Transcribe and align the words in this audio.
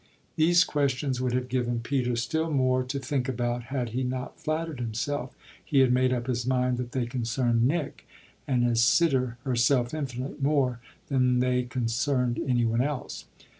These 0.35 0.63
questions 0.63 1.21
would 1.21 1.33
have 1.33 1.47
given 1.47 1.79
Peter 1.81 2.15
still 2.15 2.49
more 2.49 2.81
to 2.81 2.97
think 2.97 3.29
about 3.29 3.65
had 3.65 3.89
he 3.89 4.01
not 4.01 4.39
flattered 4.39 4.79
himself 4.79 5.35
he 5.63 5.81
had 5.81 5.91
made 5.93 6.11
up 6.11 6.25
his 6.25 6.43
mind 6.43 6.77
that 6.79 6.91
they 6.91 7.05
concerned 7.05 7.67
Nick 7.67 8.07
and 8.47 8.63
his 8.63 8.83
sitter 8.83 9.37
herself 9.43 9.93
infinitely 9.93 10.37
more 10.41 10.79
than 11.09 11.37
they 11.39 11.65
concerned 11.65 12.39
any 12.43 12.65
one 12.65 12.81
else. 12.81 13.25